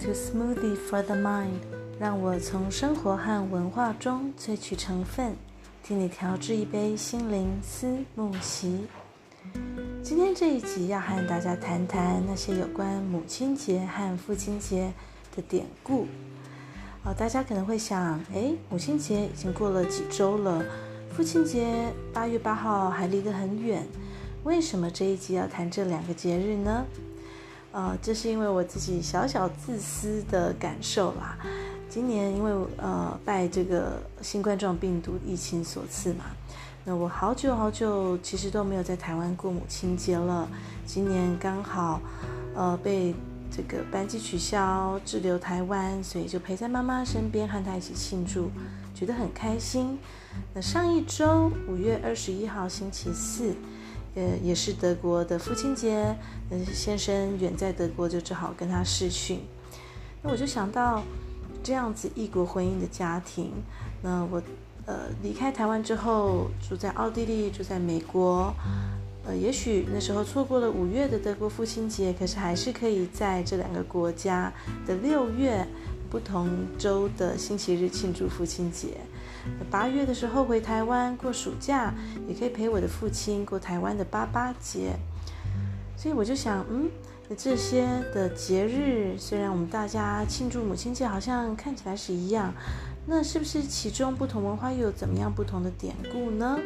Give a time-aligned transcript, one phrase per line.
[0.00, 1.60] to Smoothie for the Mind，
[1.98, 5.36] 让我从生活和文化中萃取成分，
[5.82, 8.86] 替你调制一杯心灵思慕昔。
[10.02, 14.90] 今天这一集要和大家谈谈那些有关母亲节和父亲节
[15.36, 16.06] 的典故。
[17.04, 20.64] 哦，大家可能会想，诶，母亲节已经过了几周了，
[21.14, 23.86] 父亲节八月八号还离得很远，
[24.44, 26.86] 为什么这一集要谈这两个节日呢？
[27.72, 31.38] 呃，这是因为我自己小小自私的感受啦。
[31.88, 36.24] 今年因为呃拜这个新冠状病毒疫情所赐嘛，
[36.84, 40.48] 那我好久好久其实都没有在台湾过母亲节了。
[40.86, 42.00] 今年刚好
[42.54, 43.14] 呃被
[43.50, 48.50] 这个班机取消滞留台湾，所以就陪在妈妈身边和她一起庆祝，
[48.94, 49.98] 觉得很开心。
[50.54, 53.54] 那上一周五月二十一号星期四。
[54.14, 56.16] 呃，也是德国的父亲节，
[56.72, 59.40] 先生远在德国，就只好跟他视讯。
[60.22, 61.02] 那我就想到
[61.62, 63.52] 这样子异国婚姻的家庭，
[64.02, 64.42] 那我
[64.86, 68.52] 呃离开台湾之后，住在奥地利，住在美国，
[69.24, 74.52] 呃，也许那时候错过了五月的德国父亲节，可是还是可以在这两个国家
[74.86, 75.66] 的六月
[76.10, 78.98] 不同周的星期日庆祝父亲节。
[79.70, 81.94] 八月的时候回台湾过暑假，
[82.28, 84.96] 也可以陪我的父亲过台湾的八八节。
[85.96, 86.90] 所以我就想，嗯，
[87.28, 92.52] 那这些的节日，虽然我们大家庆祝母亲节好像看起来是一样，
[93.06, 96.58] 那是不是其中不同文化又有怎么样不同的典故呢？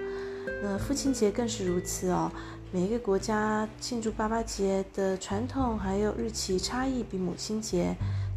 [0.62, 2.31] 那父亲节更是如此哦。
[2.73, 7.95] 每一个国家庆祝八八节的传统还有日期差异比母亲节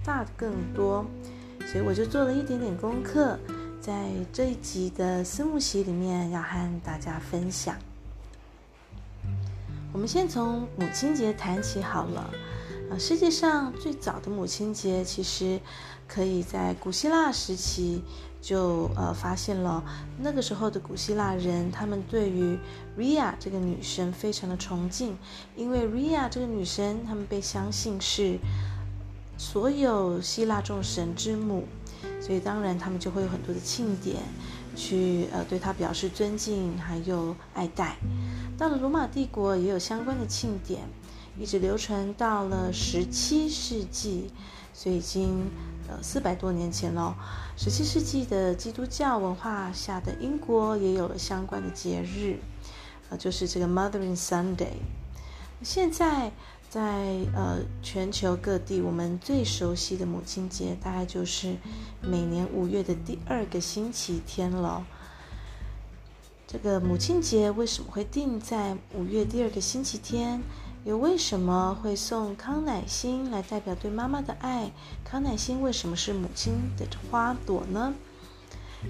[0.08, 1.06] 大更多，
[1.70, 3.38] 所以我就做了一点点功课。
[3.82, 7.76] 在这一集的思慕席里面，要和大家分享。
[9.92, 12.34] 我们先从母亲节谈起好了。
[12.90, 15.60] 呃，世界上最早的母亲节，其实
[16.08, 18.02] 可以在古希腊时期
[18.42, 19.84] 就呃发现了。
[20.22, 22.58] 那个时候的古希腊人，他们对于
[22.98, 25.18] Rhea 这个女神非常的崇敬，
[25.58, 28.38] 因为 Rhea 这个女神，他们被相信是
[29.38, 31.66] 所有希腊众神之母。
[32.22, 34.18] 所以当然，他们就会有很多的庆典，
[34.76, 37.96] 去呃对他表示尊敬，还有爱戴。
[38.58, 40.82] 到了罗马帝国，也有相关的庆典，
[41.40, 44.30] 一直流传到了十七世纪，
[44.74, 45.50] 所以已经
[45.88, 47.16] 呃四百多年前了。
[47.56, 52.40] 十七世纪的基督教文化下的英国也有了相关的节日，
[53.10, 54.78] 呃，就是这个 Mothering Sunday。
[55.62, 56.32] 现在。
[56.78, 61.56] 在呃全球各地，我们最熟悉的母亲节，大概就是
[62.04, 64.86] 每年五月的第二个星期天了。
[66.46, 70.40] 这个母亲节为什么会定在五月第二个星期天？
[70.86, 74.72] 又为什么会送康乃馨来代表对妈妈的爱？
[75.04, 77.96] 康乃馨为什么是母亲的花朵呢？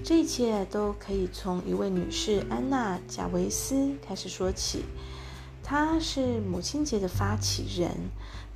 [0.04, 4.84] 这一切都可以从一位女士安娜贾维斯开始说起。
[5.70, 7.90] 她是母亲节的发起人，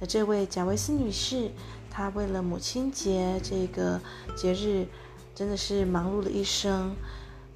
[0.00, 1.50] 那这位贾维斯女士，
[1.90, 4.00] 她为了母亲节这个
[4.34, 4.86] 节日，
[5.34, 6.96] 真的是忙碌了一生。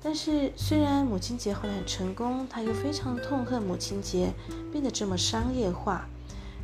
[0.02, 4.34] 但是虽然母亲节后来很成功，她又非常痛恨母亲节
[4.70, 6.06] 变得这么商业化，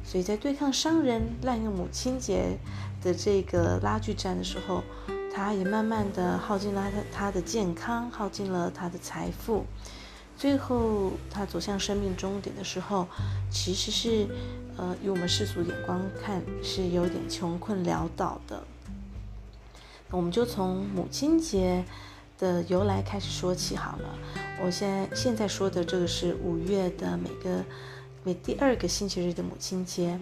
[0.04, 2.58] 所以在对抗商人滥用母亲节
[3.02, 4.82] 的这个拉锯战的时候，
[5.34, 9.64] 她也慢慢的耗尽了她她的健康，耗尽了她的财富。
[10.42, 13.06] 最后，他走向生命终点的时候，
[13.48, 14.26] 其实是，
[14.76, 18.60] 呃，以我们世俗眼光看，是有点穷困潦倒的。
[20.10, 21.84] 我们就从母亲节
[22.40, 24.18] 的由来开始说起好了。
[24.64, 27.64] 我现在现在说的这个是五月的每个
[28.24, 30.18] 每第二个星期日的母亲节。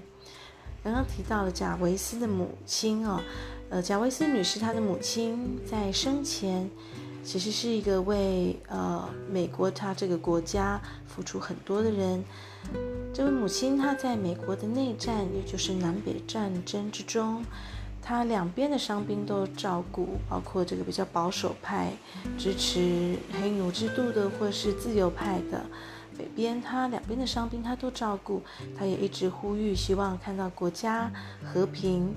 [0.84, 3.22] 刚刚提到了贾维斯的母亲哦，
[3.70, 6.68] 呃，贾维斯女士她的母亲在生前。
[7.30, 12.24] 其实是一个为呃美国他这个国家付出很多的人。
[13.14, 17.44] 这位母亲她在美国的内战，也就是南北战争之中，
[18.02, 21.92] 她两边的伤兵都照顾，包括这个比较保守派
[22.36, 25.64] 支持黑奴制度的，或是自由派的
[26.18, 28.42] 北边，她两边的伤兵她都照顾。
[28.76, 31.08] 她也一直呼吁，希望看到国家
[31.44, 32.12] 和平。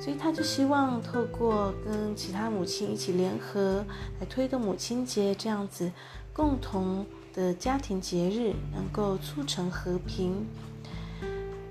[0.00, 3.84] 所以他就希望透过跟其他母亲一起联合
[4.20, 5.90] 来推动母亲节这样子
[6.32, 7.04] 共同
[7.34, 10.46] 的家庭节日，能够促成和平。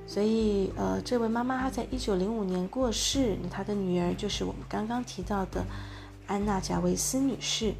[0.05, 5.65] 所以，呃，这位妈妈她在一九零五年过世，她的女儿就是我们刚刚提到的
[6.27, 7.73] 安娜贾维斯女士。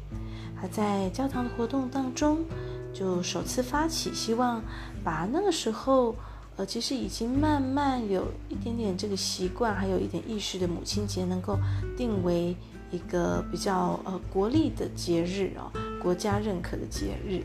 [0.60, 2.44] 她在教堂的活动当中
[2.92, 4.62] 就首次发起，希望
[5.04, 6.16] 把那个时候。
[6.58, 11.56] 呃，其实已经慢慢有一点点这个习惯，还有一点意识的母亲节能够
[11.96, 12.54] 定为
[12.90, 15.70] 一个比较呃国历的节日哦，
[16.02, 17.44] 国家认可的节日。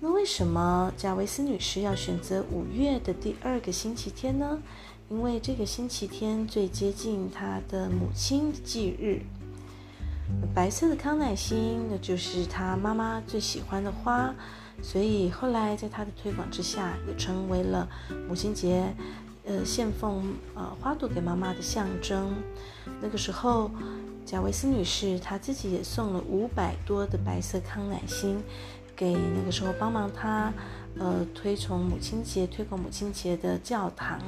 [0.00, 4.58] 那为什么贾维斯女士要选择五月的第二个星期天呢？
[5.08, 9.22] 因为这个星期天最接近她的母亲的忌日。
[10.52, 14.34] 白色的康乃馨，那就是她妈妈最喜欢的花，
[14.82, 17.88] 所以后来在她的推广之下，也成为了
[18.28, 18.94] 母亲节，
[19.44, 20.22] 呃，献奉
[20.54, 22.34] 呃花朵给妈妈的象征。
[23.00, 23.70] 那个时候，
[24.26, 28.38] 贾维斯女士她自己也送了五百多的白色康乃馨
[28.94, 30.52] 给那个时候帮忙她
[30.98, 34.20] 呃推崇母亲节、推广母亲节的教堂。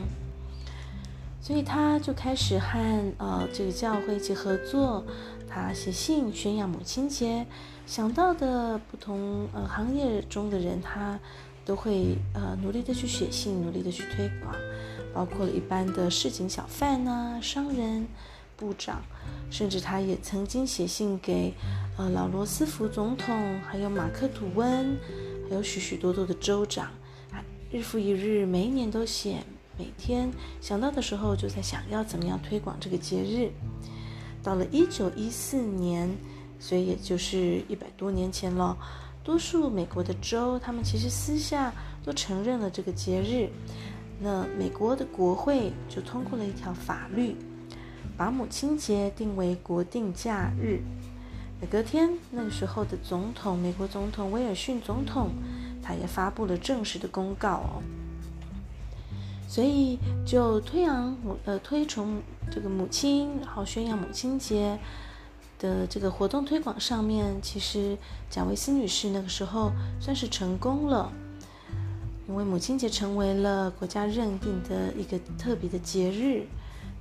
[1.41, 5.05] 所以她就开始和呃这个教会一起合作。
[5.49, 7.47] 他写信宣扬母亲节，
[7.87, 11.19] 想到的不同呃行业中的人，他
[11.65, 14.55] 都会呃努力的去写信，努力的去推广，
[15.15, 18.07] 包括了一般的市井小贩呐、啊、商人、
[18.57, 19.01] 部长，
[19.51, 21.55] 甚至他也曾经写信给
[21.97, 24.97] 呃老罗斯福总统，还有马克吐温，
[25.49, 26.91] 还有许许多多的州长，
[27.71, 29.45] 日复一日，每一年都写，
[29.79, 30.29] 每天
[30.61, 33.53] 想到的时候就在想要怎么样推广这个节日。
[34.43, 36.09] 到了一九一四年，
[36.59, 38.77] 所以也就是一百多年前了。
[39.23, 41.73] 多数美国的州，他们其实私下
[42.05, 43.51] 都承认了这个节日。
[44.21, 47.37] 那美国的国会就通过了一条法律，
[48.17, 50.81] 把母亲节定为国定假日。
[51.61, 55.31] 那隔天，那个时候的总统，美国总统威尔逊总统，
[55.83, 57.83] 他也发布了正式的公告哦。
[59.49, 62.21] 所以就推扬母呃推崇
[62.51, 64.79] 这个母亲，然后宣扬母亲节
[65.59, 67.97] 的这个活动推广上面，其实
[68.31, 71.13] 贾维斯女士那个时候算是成功了，
[72.29, 76.47] 因为母亲节成为了国家认定的一个特别的节日。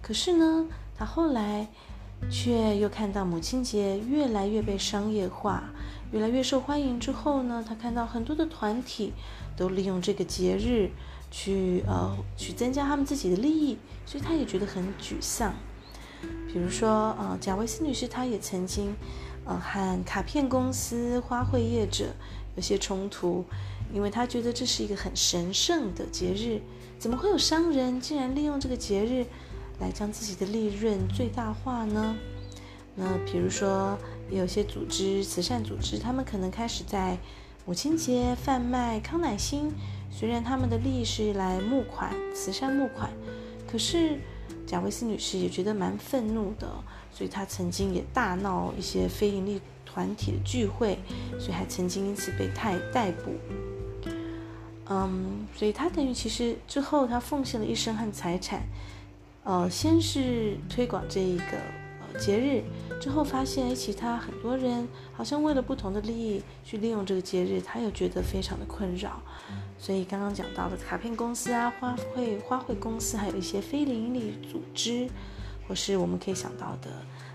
[0.02, 0.66] 可是呢，
[0.98, 1.68] 她后来
[2.30, 5.64] 却又看到母亲节越来越被商业化，
[6.12, 9.14] 越来越受欢迎之后呢，她看到很多的团体
[9.58, 10.92] 都利用这个节日。
[11.32, 15.54] 去呃去增加他们自己的利益，所以她也觉得很沮丧。
[16.56, 18.96] 比如说呃贾维斯女士，她也曾经
[19.44, 22.06] 呃和卡片公司、花卉业者
[22.56, 23.44] 有些冲突，
[23.94, 26.62] 因为她觉得这是一个很神圣的节日，
[26.98, 29.26] 怎么会有商人竟然利用这个节日
[29.82, 32.16] 来将自己的利润最大化呢？
[32.96, 33.98] 那比如说
[34.32, 37.18] 有些组织、慈善组织，他们可能开始在
[37.66, 39.70] 母亲节贩卖康乃馨。
[40.10, 43.12] 虽然他们的利益是来募款、慈善募款，
[43.70, 44.22] 可是
[44.66, 46.68] 贾维斯女士也觉得蛮愤怒的，
[47.12, 50.98] 所以她曾经也大闹一些非营利团体的聚会，
[51.40, 53.32] 所以还曾经因此被逮逮捕。
[54.88, 58.64] 嗯，所以她等于其实之后她奉献了一生和财产，
[59.44, 62.64] 呃，先是推广这一个节日，
[63.02, 69.22] 之后发现哎，其他很多人好像为了不同的利益去利用这个节日，她又觉得非常的困扰。
[69.78, 75.08] 所以刚刚讲到的卡片公司啊、花卉花卉公司，还有一些非营利组织，
[75.68, 76.90] 或是我们可以想到的，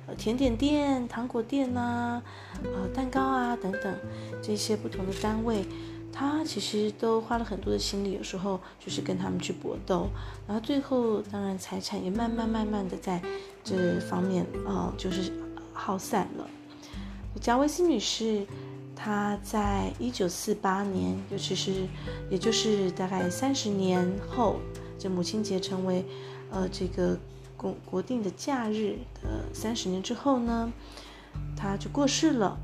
[0.07, 2.23] 呃，甜点店、糖果店呐、啊，
[2.65, 3.95] 呃，蛋糕啊等等，
[4.43, 5.65] 这些不同的单位，
[6.13, 10.09] 他其实都花了很多的心力，有时候就是跟他们去搏斗，
[10.49, 13.23] 然后最后当然财产也慢慢慢慢的在
[13.63, 15.33] 这方面，呃，就是
[15.73, 16.49] 耗散了。
[17.41, 18.45] 贾维斯女士。
[19.03, 21.87] 他在一九四八年，尤其是，
[22.29, 24.61] 也就是大概三十年后，
[24.99, 26.05] 这母亲节成为，
[26.51, 27.19] 呃，这个
[27.57, 30.71] 国国定的假日的三十年之后呢，
[31.57, 32.59] 他就过世了。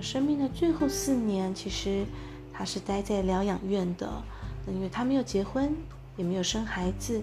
[0.00, 2.06] 生命的最后四年，其实
[2.54, 4.10] 他是待在疗养院的，
[4.66, 5.76] 因为他没有结婚，
[6.16, 7.22] 也没有生孩子。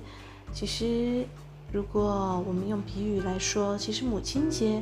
[0.53, 1.25] 其实，
[1.71, 4.79] 如果我们用比喻来说，其实母亲节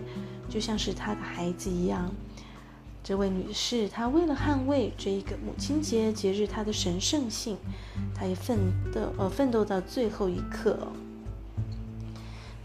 [0.50, 2.12] 就像是他的孩子一样。
[3.04, 7.58] 这位女士，她为了捍卫这一个母亲节节日它的神圣性，
[8.14, 8.58] 她也奋
[8.94, 10.78] 斗呃奋斗到最后一刻。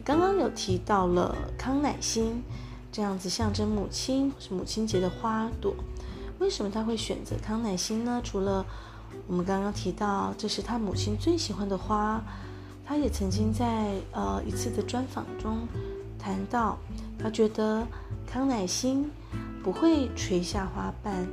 [0.04, 2.42] 刚刚有提到了康乃馨
[2.92, 5.74] 这样子象征母亲是母亲节的花朵，
[6.38, 8.20] 为什么她会选择康乃馨呢？
[8.22, 8.64] 除了
[9.26, 12.22] 我们刚刚提到这是她母亲最喜欢的花，
[12.84, 15.66] 她也曾经在呃一次的专访中
[16.18, 16.78] 谈到，
[17.18, 17.86] 她觉得
[18.26, 19.10] 康乃馨。
[19.62, 21.26] 不会垂下花瓣，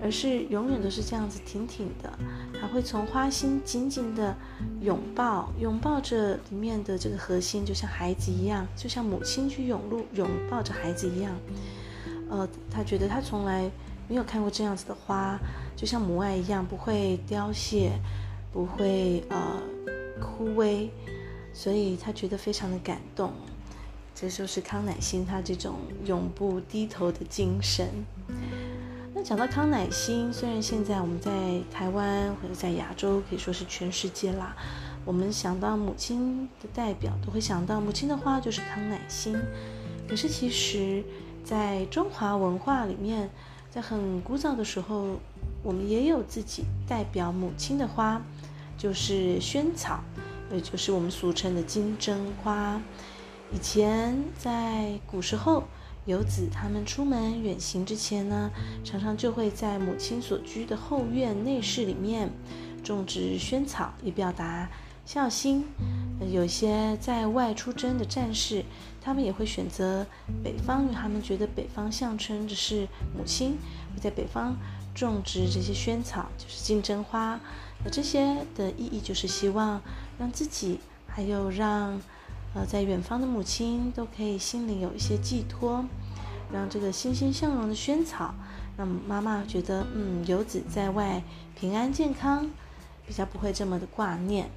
[0.00, 2.18] 而是永远都是这样子挺挺的。
[2.60, 4.32] 它会从花心紧紧的
[4.80, 11.32] 拥抱，拥抱着里面的这个核心，就像孩子一样，就像母亲去拥入拥抱着孩子一样。
[12.30, 13.68] 呃，他觉得他从来
[14.08, 15.36] 没有看过这样子的花，
[15.74, 17.90] 就像母爱一样，不会凋谢，
[18.52, 19.60] 不会呃
[20.20, 20.88] 枯萎，
[21.52, 23.32] 所以他觉得非常的感动。
[24.14, 27.88] 这就是康乃馨他这种永不低头的精神。
[29.12, 31.30] 那讲到康乃馨，虽然现在我们在
[31.72, 34.56] 台湾或者在亚洲可以说是全世界啦，
[35.04, 39.36] 我们想到母亲的代表，都会想到母亲的花就是康乃馨。
[40.08, 41.02] 可是其实，
[41.44, 43.30] 在中华文化里面，
[43.70, 45.18] 在很古早的时候，
[45.62, 48.20] 我们也有自己代表母亲的花，
[48.76, 50.02] 就是萱草，
[50.52, 52.80] 也就是我们俗称的金针花。
[53.52, 55.64] 以前在古时候，
[56.06, 58.50] 游子他们出门远行之前呢，
[58.82, 62.30] 常常就会在母亲所居的后院内室里面
[62.82, 64.68] 种植萱草，以表达
[65.06, 65.64] 孝心。
[66.32, 68.64] 有些在外出征的战士，
[69.00, 70.04] 他们也会选择
[70.42, 73.56] 北方，因为他们觉得北方象征着是母亲，
[73.94, 74.56] 会在北方
[74.94, 77.38] 种植这些萱草，就是金针花。
[77.84, 79.80] 那这些的意义就是希望
[80.18, 82.00] 让自己，还有让。
[82.54, 85.84] 呃，在远方的母亲都可以心里有一些寄托，
[86.52, 88.32] 让这个欣欣向荣的萱草，
[88.76, 91.20] 让妈妈觉得，嗯，游子在外
[91.58, 92.48] 平安健康，
[93.06, 94.48] 比较不会这么的挂念。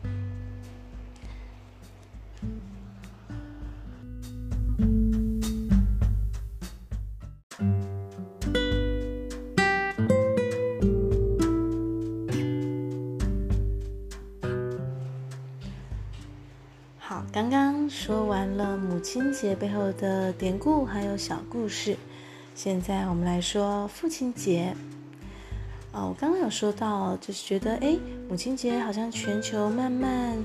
[17.99, 21.97] 说完了母亲节背后的典故，还有小故事。
[22.53, 24.75] 现在我们来说父亲节。
[25.91, 27.97] 哦，我刚刚有说到，就是觉得，哎，
[28.29, 30.37] 母亲节好像全球慢慢，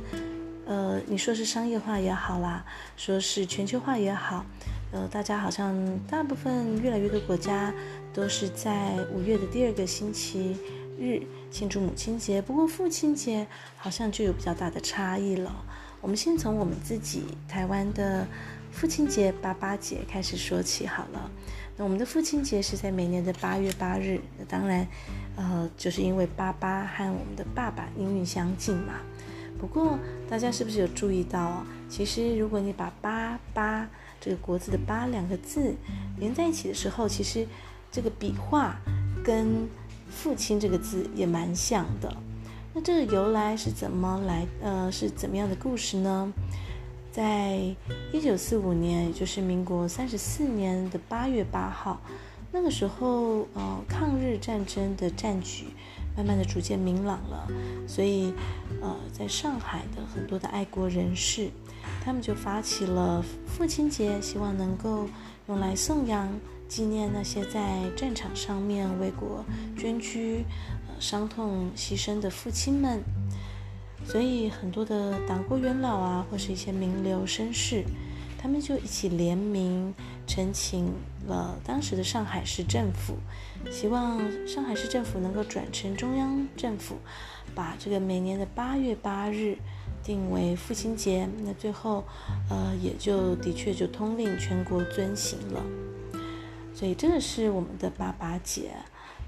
[0.64, 2.64] 呃，你说是商业化也好啦，
[2.96, 4.46] 说是全球化也好，
[4.90, 5.76] 呃，大家好像
[6.08, 7.72] 大部分越来越多国家
[8.14, 10.56] 都是在五月的第二个星期
[10.98, 12.40] 日庆祝母亲节。
[12.40, 15.54] 不过父亲节好像就有比较大的差异了。
[16.02, 18.26] 我们先从我们自己台湾的
[18.72, 21.30] 父亲节爸爸节开始说起好了。
[21.76, 24.20] 那我们的父亲节是在每年的八月八日。
[24.36, 24.84] 那当然，
[25.36, 28.94] 呃，就是因为八八和我们的爸爸音韵相近嘛。
[29.60, 29.96] 不过
[30.28, 33.88] 大家是不是有注意到，其实如果你把八八
[34.20, 35.72] 这个国字的八两个字
[36.18, 37.46] 连在一起的时候，其实
[37.92, 38.76] 这个笔画
[39.22, 39.68] 跟
[40.10, 42.12] 父亲这个字也蛮像的。
[42.74, 44.46] 那这个由来是怎么来？
[44.62, 46.32] 呃，是怎么样的故事呢？
[47.10, 47.58] 在
[48.10, 52.00] 一九四五年，也就是民国三十四年的八月八号，
[52.50, 55.66] 那个时候，呃，抗日战争的战局
[56.16, 57.46] 慢慢的逐渐明朗了，
[57.86, 58.32] 所以，
[58.80, 61.50] 呃，在上海的很多的爱国人士，
[62.02, 65.06] 他们就发起了父亲节，希望能够
[65.48, 66.26] 用来颂扬、
[66.66, 69.44] 纪念那些在战场上面为国
[69.76, 70.46] 捐躯。
[71.02, 73.02] 伤痛牺牲的父亲们，
[74.06, 77.84] 所以很多的党国元老啊，或是一些名流绅士，
[78.38, 79.92] 他们就一起联名，
[80.28, 80.92] 陈情
[81.26, 83.16] 了当时的上海市政府，
[83.68, 86.94] 希望上海市政府能够转成中央政府，
[87.52, 89.58] 把这个每年的八月八日
[90.04, 91.28] 定为父亲节。
[91.44, 92.04] 那最后，
[92.48, 95.60] 呃，也就的确就通令全国遵行了。
[96.72, 98.70] 所以这个是我们的爸爸节。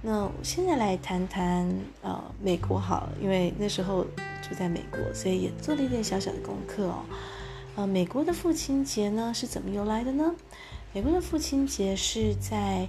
[0.07, 1.67] 那我现在来谈谈
[2.03, 4.05] 呃美国好了，因为那时候
[4.43, 7.03] 住在美国，所以也做了一点小小的功课哦。
[7.75, 10.35] 呃，美国的父亲节呢是怎么由来的呢？
[10.93, 12.87] 美国的父亲节是在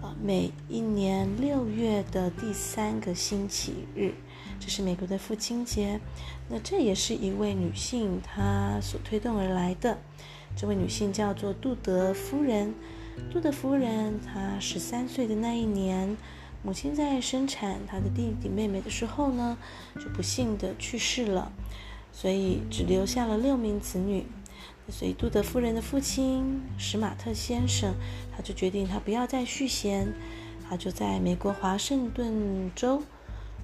[0.00, 4.14] 呃每一年六月的第三个星期日，
[4.58, 6.00] 这是美国的父亲节。
[6.48, 9.98] 那这也是一位女性她所推动而来的，
[10.56, 12.72] 这位女性叫做杜德夫人。
[13.30, 16.16] 杜德夫人她十三岁的那一年。
[16.64, 19.58] 母亲在生产她的弟弟妹妹的时候呢，
[19.96, 21.52] 就不幸的去世了，
[22.10, 24.24] 所以只留下了六名子女。
[24.88, 27.94] 所以杜德夫人的父亲史马特先生，
[28.34, 30.12] 他就决定他不要再续弦，
[30.66, 33.02] 他就在美国华盛顿州，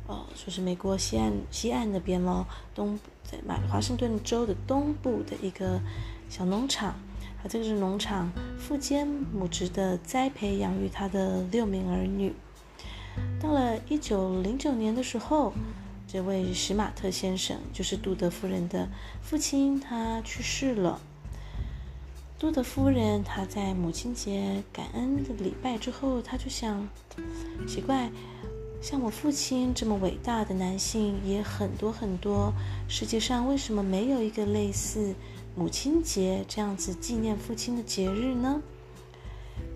[0.06, 5.80] 哦，就是美国西岸西岸那边咯，东在马华盛顿州的东部的一个
[6.28, 6.94] 小农场，
[7.42, 12.34] 他这个是农场父兼母职的栽培养育他的六名儿女。
[13.40, 15.52] 到了一九零九年的时候，
[16.06, 18.88] 这位史马特先生就是杜德夫人的
[19.22, 21.00] 父亲，他去世了。
[22.38, 26.88] 杜德夫人她在母亲节感恩的礼拜之后，她就想，
[27.68, 28.10] 奇怪，
[28.80, 32.50] 像我父亲这么伟大的男性也很多很多，
[32.88, 35.14] 世界上为什么没有一个类似
[35.54, 38.62] 母亲节这样子纪念父亲的节日呢？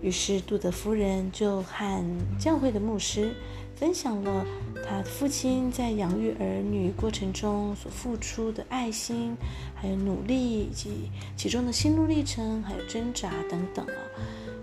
[0.01, 2.03] 于是杜德夫人就和
[2.39, 3.33] 教会的牧师
[3.75, 4.45] 分享了
[4.85, 9.35] 他父亲在养育儿女过程中所付出的爱心，
[9.73, 13.97] 还有努力，以及其中的心路历程，还有挣扎等等啊。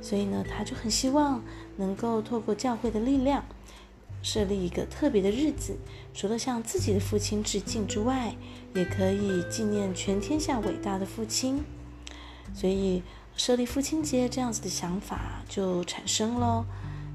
[0.00, 1.43] 所以呢，他就很希望
[1.76, 3.45] 能够透过教会的力量，
[4.23, 5.76] 设立一个特别的日子，
[6.14, 8.35] 除了向自己的父亲致敬之外，
[8.75, 11.62] 也可以纪念全天下伟大的父亲。
[12.55, 13.02] 所以。
[13.37, 16.65] 设立父亲节这样子的想法就产生了。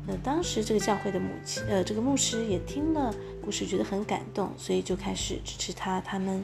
[0.10, 6.00] 那当时这个教会的母亲，呃，这个牧师也听了故事，觉得很感动，所以就开始支持他。
[6.00, 6.44] 他们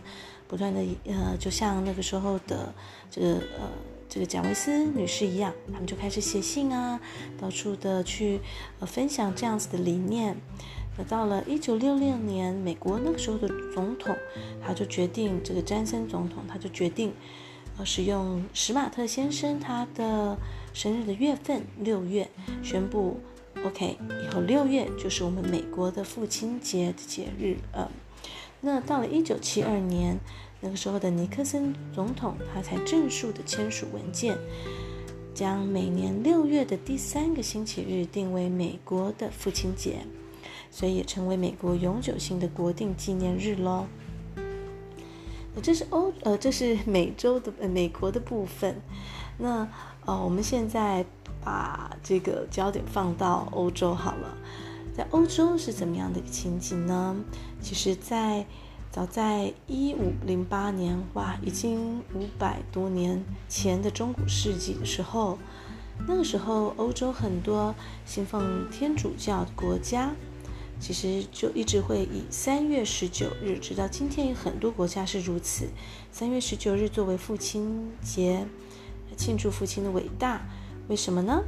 [0.49, 2.73] 不断的，呃，就像那个时候的
[3.09, 3.27] 这个，
[3.57, 3.69] 呃，
[4.09, 6.99] 这个贾维斯女士一样，他们就开始写信啊，
[7.39, 8.41] 到处的去，
[8.79, 10.35] 呃，分享这样子的理念。
[10.97, 14.13] 那到了一九六六年，美国那个时候的总统，
[14.61, 17.13] 他就决定，这个詹森总统，他就决定。
[17.77, 20.37] 呃，使用史马特先生他的
[20.73, 22.29] 生日的月份六月，
[22.63, 23.19] 宣布
[23.65, 27.57] ，OK，以后六月就是我们美国的父亲节的节日。
[27.71, 27.89] 呃，
[28.61, 30.19] 那到了一九七二年，
[30.61, 34.37] 那个时候的尼克森总统他才正式的签署文件，
[35.33, 40.05] 将每年六月的第三个星期日定为美国的父亲节，
[40.69, 43.87] 所以也成为美国永久性的国定纪念日喽。
[45.61, 48.81] 这是欧呃，这是美洲的呃美国的部分。
[49.37, 49.67] 那
[50.05, 51.05] 呃，我们现在
[51.43, 54.37] 把这个焦点放到欧洲好了。
[54.95, 57.15] 在欧洲是怎么样的一个情景呢？
[57.59, 58.45] 其实在，
[58.91, 65.39] 早在一五零八年，哇，已经五百多年前的中古世纪的时候，
[66.07, 67.73] 那个时候欧洲很多
[68.05, 70.11] 信奉天主教的国家。
[70.83, 75.69] 其实就一直会以三月十九日，直到今天，有很多国家是如此。
[76.11, 78.45] 三月十九日作为父亲节，
[79.15, 80.41] 庆祝父亲的伟大。
[80.89, 81.41] 为什么呢？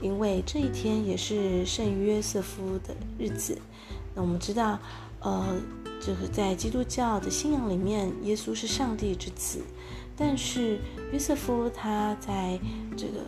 [0.00, 3.56] 因为这一天也是圣约瑟夫的日子。
[4.16, 4.80] 那我们知道，
[5.20, 5.56] 呃，
[6.00, 9.60] 就是在基督教的信仰里面，耶稣是上帝之子，
[10.16, 10.80] 但是
[11.12, 12.58] 约瑟夫他在
[12.96, 13.20] 这个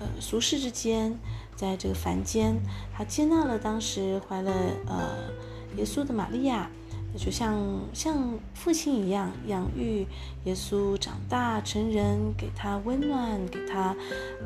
[0.00, 1.14] 呃俗世之间。
[1.58, 2.56] 在这个凡间，
[2.96, 4.52] 他接纳了当时怀了
[4.86, 5.28] 呃
[5.76, 6.70] 耶稣的玛利亚，
[7.16, 7.58] 就像
[7.92, 10.06] 像父亲一样养育
[10.44, 13.96] 耶稣长大成人，给他温暖，给他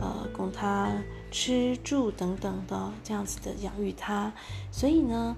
[0.01, 0.91] 呃供他
[1.31, 4.33] 吃住等等的这样子的养育他。
[4.71, 5.37] 所以呢，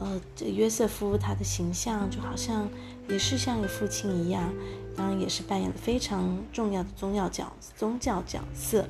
[0.00, 2.68] 呃，这约瑟夫他的形象就好像
[3.08, 4.52] 也是像父亲一样，
[4.96, 8.84] 当然也是扮演了非常重要的宗教角宗教角色。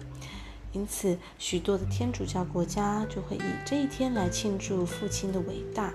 [0.76, 5.94] 因此，许多的天主教国家就会以这一天来庆祝父亲的伟大。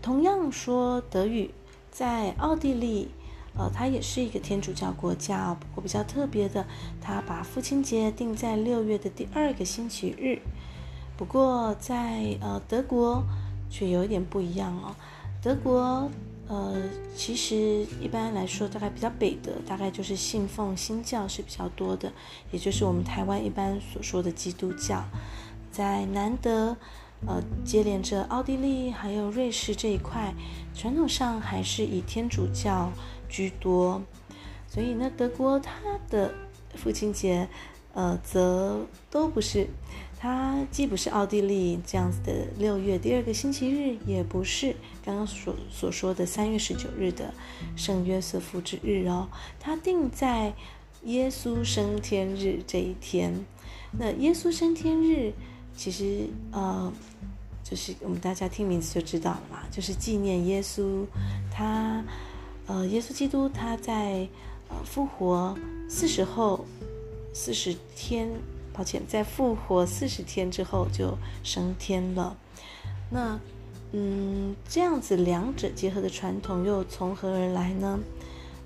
[0.00, 1.50] 同样说德语，
[1.90, 3.08] 在奥地利，
[3.58, 6.64] 呃，它也是一个天主教国家哦，不过比较特别的，
[6.98, 10.40] 它把父亲节定在六月的第二个星期日。
[11.18, 13.22] 不过在呃德国
[13.68, 14.96] 却有一点不一样哦，
[15.42, 16.10] 德国。
[16.48, 16.74] 呃，
[17.14, 22.10] 其实一般来说，大概比较北的，大概就是信奉新教是比较多的，
[22.50, 25.04] 也就是我们台湾一般所说的基督教。
[25.70, 26.74] 在南德，
[27.26, 30.32] 呃，接连着奥地利还有瑞士这一块，
[30.74, 32.90] 传统上还是以天主教
[33.28, 34.02] 居多。
[34.66, 35.72] 所以呢，德国它
[36.08, 36.32] 的
[36.74, 37.46] 父亲节，
[37.92, 39.68] 呃，则都不是。
[40.20, 44.74] 它既不是奥地利这样子的六月第二个星期日，也不是
[45.08, 47.32] 刚刚所所说的三月十九日的
[47.76, 49.26] 圣约瑟夫之日哦。
[49.58, 50.52] 它定在
[51.04, 53.32] 耶稣升天日这一天。
[53.92, 55.32] 那耶稣升天日
[55.74, 56.92] 其实呃，
[57.64, 61.06] 就是我们大家听名字就知道了嘛，就是纪念耶稣
[61.50, 62.04] 他
[62.66, 64.28] 呃，耶稣基督他在
[64.68, 65.56] 呃复活
[65.88, 66.66] 四十后
[67.32, 68.28] 四十天。
[68.70, 72.36] 抱歉在复活四十天之后就升天了。
[73.10, 73.40] 那，
[73.92, 77.98] 嗯，这样子两者结合的传统又从何而来呢？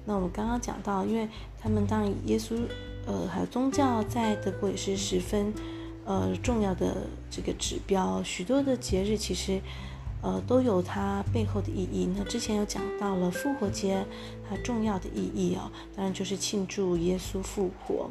[0.05, 1.29] 那我们刚刚讲到，因为
[1.61, 2.61] 他们当耶稣，
[3.07, 5.53] 呃，还有宗教在德国也是十分，
[6.05, 8.23] 呃，重要的这个指标。
[8.23, 9.61] 许多的节日其实。
[10.25, 12.09] 呃，都有它背后的意义。
[12.17, 14.07] 那之前有讲到了复活节，
[14.49, 18.09] 它重要的意义哦，当然就是庆祝耶稣复活。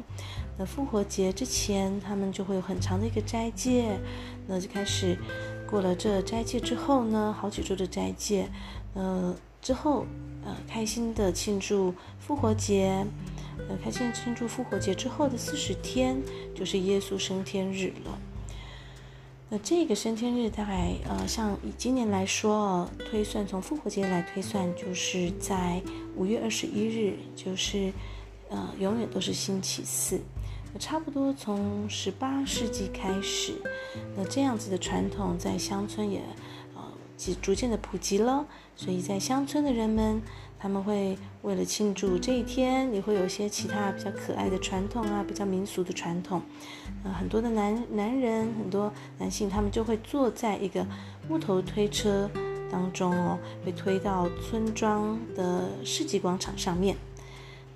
[0.58, 3.98] 那复活节之前，他们就会有很长的一个斋戒，
[4.46, 5.16] 那就开始
[5.72, 8.46] 过了这斋戒之后呢，好几周的斋戒，
[8.92, 10.04] 呃，之后
[10.44, 13.06] 呃，开心的庆祝复活节，
[13.70, 16.20] 呃，开心庆祝复活节之后的四十天，
[16.54, 18.18] 就是耶稣升天日了。
[19.48, 25.80] 那这个升天日大概呃，像以今年来说，推算从复活节来推算，就是在
[26.14, 27.90] 五月二十一日，就是
[28.50, 30.20] 呃，永远都是星期四。
[30.78, 33.52] 差不多从十八世纪开始，
[34.16, 36.20] 那这样子的传统在乡村也
[36.74, 36.82] 呃
[37.40, 38.46] 逐渐的普及了。
[38.74, 40.20] 所以在乡村的人们，
[40.58, 46.40] 他们会为了庆祝这一天，也会有些其他比较可爱的传统啊，比较民俗的传统。
[47.04, 50.84] 呃，很多的男男人，很多男性，他们就会坐在一个
[51.28, 52.28] 木头推车
[52.70, 56.96] 当中哦，被推到村庄的市集广场上面。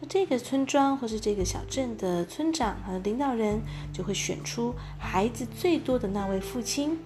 [0.01, 3.61] 那这个村庄或是这个小镇的村长和领导人
[3.93, 6.99] 就会选出孩子最多的那位父亲，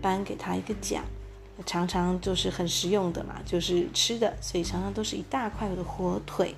[0.00, 1.04] 颁给他一个奖，
[1.66, 6.54] 常常就是很实用的嘛，就是吃的，所以常常都是一大块的火腿。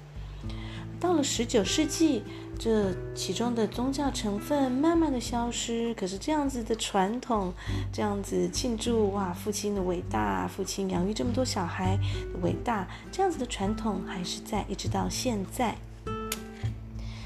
[1.00, 2.22] 到了十九世纪，
[2.58, 7.54] 这其中的宗教成分慢慢的消失，可是这样子的传统，
[7.90, 11.96] 这样子庆祝哇，父亲的伟大，父亲养育这么多小孩
[12.34, 15.74] 的伟大，这样子的传统还是在一直到现在。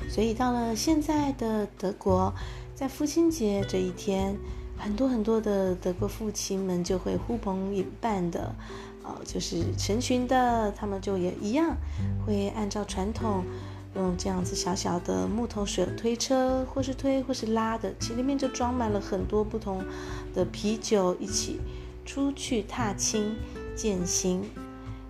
[0.08, 2.32] 所以到了现在的德国，
[2.76, 4.36] 在父亲节这一天，
[4.78, 8.54] 很多很多的德国父亲们就会呼朋引伴的，
[9.04, 11.76] 呃，就是成群的，他们就也一样
[12.26, 13.44] 会按照传统。
[13.96, 19.84] 用这样子小小的木头水推车，或是推或是拉的，其实里面就装满了很多不同
[20.34, 21.60] 的啤酒，一起
[22.04, 23.36] 出去踏青、
[23.76, 24.42] 践行、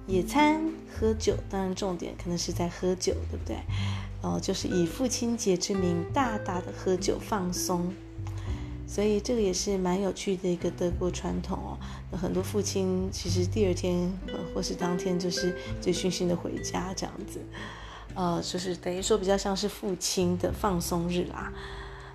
[0.06, 0.60] 野餐、
[0.92, 1.34] 喝酒。
[1.48, 3.56] 当然，重点可能是在喝酒，对不对？
[4.20, 7.90] 哦，就是以父亲节之名大大的喝酒放松。
[8.94, 12.16] 所以这个也是蛮有趣的一个德国传统哦。
[12.16, 14.08] 很多父亲其实第二天
[14.54, 17.40] 或是当天就是醉醺醺的回家这样子。
[18.14, 21.52] 呃，就是等于说比较像是父亲的放松日啦，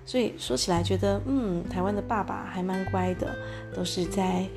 [0.06, 3.36] 所以说起来觉得，嗯，台湾的爸爸还蛮乖的，
[3.76, 4.48] 都是在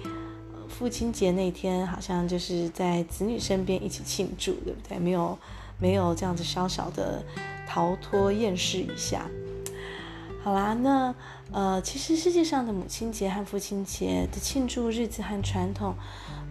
[0.69, 4.97] 父亲节那天，好像就是在子女身边一起庆祝，对不对？
[4.97, 5.37] 没有
[5.77, 7.21] 没有这样子小小的
[7.67, 9.29] 逃脱厌世一下。
[10.43, 11.15] 好啦，那
[11.53, 15.95] 呃，其实世界上的母亲节和父亲节的庆祝日子和传统。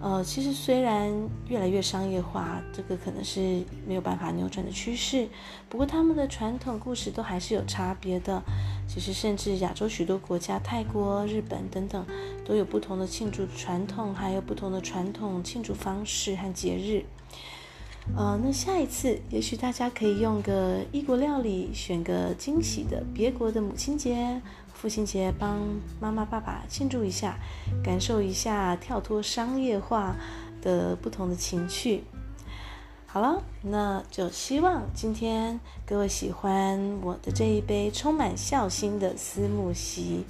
[0.00, 1.12] 呃，其实虽然
[1.46, 5.28] 越来越商业化，这个可能是没有办法扭转的趋势。
[5.68, 8.42] 不过他们的传统故事都还是有差别的。
[8.88, 12.06] 其实甚至亚洲许多国家，泰国、日本等等，
[12.46, 17.04] 都有不同的庆祝传统，还有不同的传统庆祝方式和节日。
[18.16, 24.40] 呃，那下一次也许大家可以用个异国料理，选个惊喜的别国的母亲节。
[24.74, 25.60] 父亲节帮
[26.00, 27.38] 妈妈爸爸庆祝一下，
[27.84, 30.16] 感受一下跳脱商业化
[30.60, 32.02] 的不同的情趣。
[33.06, 40.24] 好了，那就希望今天各位喜欢我的这一杯充满孝心的思慕希。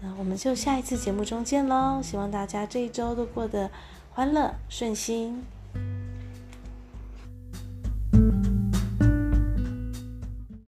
[0.00, 2.00] 那我们就下一次节目中见喽！
[2.02, 3.70] 希望大家这一周都过得
[4.10, 5.44] 欢乐顺心。